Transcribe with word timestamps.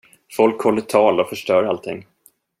Folk 0.37 0.61
håller 0.61 0.81
tal 0.81 1.19
och 1.19 1.29
förstör 1.29 1.63
allting. 1.63 2.05